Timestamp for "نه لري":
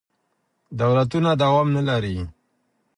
1.75-2.17